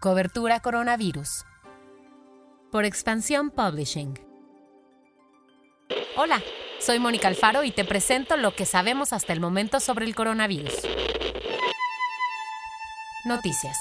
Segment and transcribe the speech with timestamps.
[0.00, 1.44] Cobertura Coronavirus.
[2.72, 4.18] Por Expansión Publishing.
[6.16, 6.40] Hola,
[6.80, 10.72] soy Mónica Alfaro y te presento lo que sabemos hasta el momento sobre el coronavirus.
[13.26, 13.76] Noticias.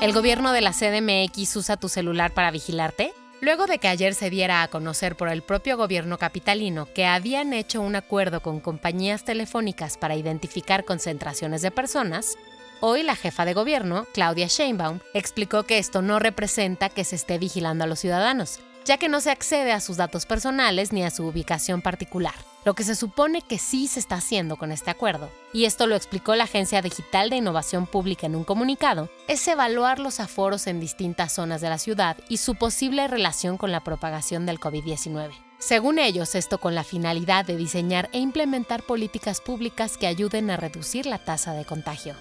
[0.00, 3.12] ¿El gobierno de la CDMX usa tu celular para vigilarte?
[3.42, 7.52] Luego de que ayer se diera a conocer por el propio gobierno capitalino que habían
[7.52, 12.38] hecho un acuerdo con compañías telefónicas para identificar concentraciones de personas,
[12.84, 17.38] Hoy la jefa de gobierno, Claudia Sheinbaum, explicó que esto no representa que se esté
[17.38, 21.12] vigilando a los ciudadanos, ya que no se accede a sus datos personales ni a
[21.12, 25.30] su ubicación particular, lo que se supone que sí se está haciendo con este acuerdo.
[25.52, 30.00] Y esto lo explicó la Agencia Digital de Innovación Pública en un comunicado, es evaluar
[30.00, 34.44] los aforos en distintas zonas de la ciudad y su posible relación con la propagación
[34.44, 35.30] del COVID-19.
[35.60, 40.56] Según ellos, esto con la finalidad de diseñar e implementar políticas públicas que ayuden a
[40.56, 42.16] reducir la tasa de contagio.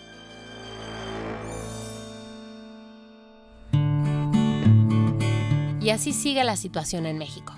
[5.91, 7.53] Y así sigue la situación en México.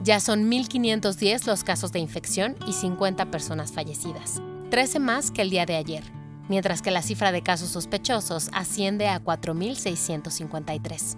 [0.00, 5.50] Ya son 1.510 los casos de infección y 50 personas fallecidas, 13 más que el
[5.50, 6.04] día de ayer,
[6.48, 11.16] mientras que la cifra de casos sospechosos asciende a 4.653.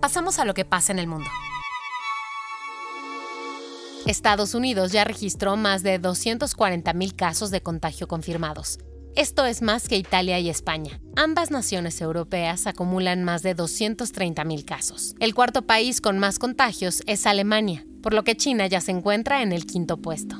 [0.00, 1.30] Pasamos a lo que pasa en el mundo.
[4.04, 8.80] Estados Unidos ya registró más de 240.000 casos de contagio confirmados,
[9.14, 11.00] esto es más que Italia y España.
[11.16, 15.14] Ambas naciones europeas acumulan más de 230.000 casos.
[15.18, 19.42] El cuarto país con más contagios es Alemania, por lo que China ya se encuentra
[19.42, 20.36] en el quinto puesto.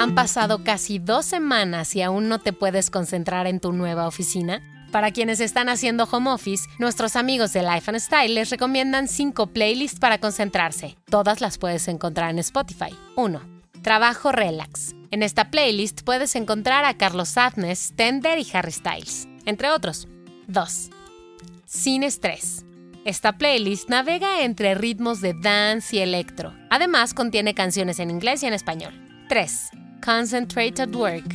[0.00, 4.62] Han pasado casi dos semanas y aún no te puedes concentrar en tu nueva oficina.
[4.92, 9.46] Para quienes están haciendo home office, nuestros amigos de Life and Style les recomiendan cinco
[9.48, 10.96] playlists para concentrarse.
[11.06, 12.94] Todas las puedes encontrar en Spotify.
[13.16, 13.40] 1.
[13.82, 14.94] Trabajo Relax.
[15.14, 20.08] En esta playlist puedes encontrar a Carlos Sadness, Tender y Harry Styles, entre otros.
[20.48, 20.90] 2.
[21.66, 22.66] Sin estrés.
[23.04, 26.52] Esta playlist navega entre ritmos de dance y electro.
[26.68, 28.92] Además, contiene canciones en inglés y en español.
[29.28, 29.68] 3.
[30.04, 31.32] Concentrated Work.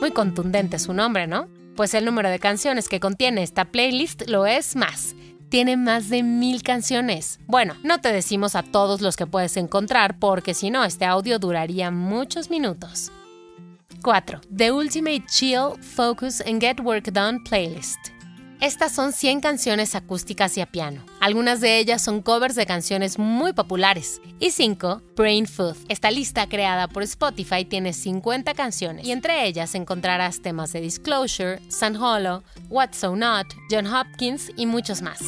[0.00, 1.48] Muy contundente su nombre, ¿no?
[1.76, 5.14] Pues el número de canciones que contiene esta playlist lo es más.
[5.50, 7.38] Tiene más de mil canciones.
[7.46, 11.38] Bueno, no te decimos a todos los que puedes encontrar porque si no, este audio
[11.38, 13.12] duraría muchos minutos.
[14.02, 14.40] 4.
[14.56, 17.98] The Ultimate Chill, Focus and Get Work Done Playlist.
[18.60, 21.02] Estas son 100 canciones acústicas y a piano.
[21.20, 24.20] Algunas de ellas son covers de canciones muy populares.
[24.38, 25.00] Y 5.
[25.16, 25.76] Brain Food.
[25.88, 31.58] Esta lista creada por Spotify tiene 50 canciones y entre ellas encontrarás temas de Disclosure,
[31.68, 35.20] San Holo, What's So Not, John Hopkins y muchos más.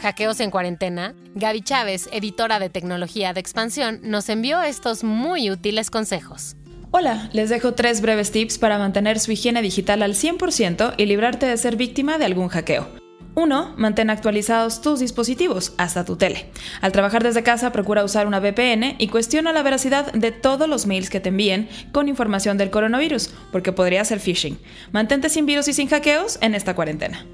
[0.00, 5.90] Hackeos en Cuarentena, Gaby Chávez, editora de tecnología de expansión, nos envió estos muy útiles
[5.90, 6.56] consejos.
[6.90, 11.44] Hola, les dejo tres breves tips para mantener su higiene digital al 100% y librarte
[11.44, 12.88] de ser víctima de algún hackeo.
[13.34, 13.74] 1.
[13.76, 16.50] Mantén actualizados tus dispositivos, hasta tu tele.
[16.80, 20.86] Al trabajar desde casa, procura usar una VPN y cuestiona la veracidad de todos los
[20.86, 24.58] mails que te envíen con información del coronavirus, porque podría ser phishing.
[24.92, 27.24] Mantente sin virus y sin hackeos en esta cuarentena.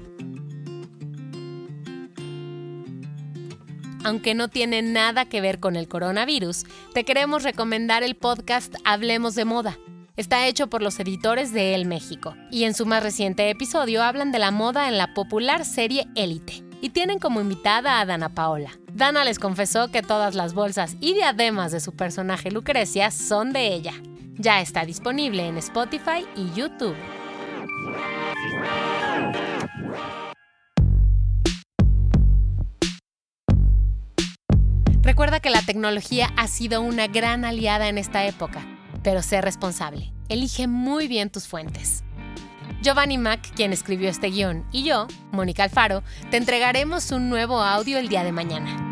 [4.07, 6.63] Aunque no tiene nada que ver con el coronavirus,
[6.93, 9.77] te queremos recomendar el podcast Hablemos de Moda.
[10.15, 14.31] Está hecho por los editores de El México y en su más reciente episodio hablan
[14.31, 18.71] de la moda en la popular serie Élite y tienen como invitada a Dana Paola.
[18.93, 23.73] Dana les confesó que todas las bolsas y diademas de su personaje Lucrecia son de
[23.73, 23.93] ella.
[24.37, 26.95] Ya está disponible en Spotify y YouTube.
[35.17, 38.63] Recuerda que la tecnología ha sido una gran aliada en esta época,
[39.01, 40.13] pero sé responsable.
[40.29, 42.03] Elige muy bien tus fuentes.
[42.83, 47.97] Giovanni Mac, quien escribió este guion, y yo, Mónica Alfaro, te entregaremos un nuevo audio
[47.97, 48.86] el día de mañana.